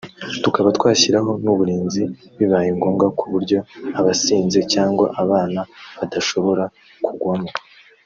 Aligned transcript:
tukaba 0.43 0.69
twashyiraho 0.77 1.31
n’uburinzi 1.43 2.03
bibaye 2.37 2.69
ngombwa 2.77 3.07
ku 3.17 3.25
buryo 3.31 3.57
abasinze 3.99 4.59
cyangwa 4.73 5.05
abana 5.23 5.61
badashobora 5.97 6.63
kugwamo 7.05 7.51